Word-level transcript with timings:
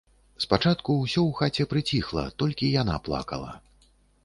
Спачатку 0.45 0.95
ўсё 0.95 1.21
ў 1.25 1.31
хаце 1.41 1.67
прыціхла, 1.75 2.25
толькі 2.45 2.73
яна 2.81 2.99
плакала. 3.11 3.51